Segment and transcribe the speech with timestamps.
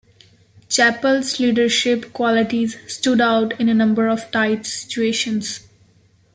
[0.67, 5.67] Chappell's leadership qualities stood out in a number of tight situations.